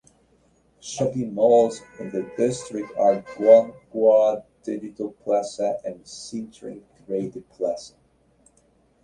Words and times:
Shopping 0.79 1.35
malls 1.35 1.83
in 1.99 2.09
the 2.09 2.23
district 2.35 2.91
are 2.97 3.21
Guang 3.21 3.75
Hua 3.91 4.41
Digital 4.63 5.11
Plaza 5.11 5.77
and 5.85 6.03
Syntrend 6.05 6.81
Creative 7.05 7.47
Park. 7.59 7.79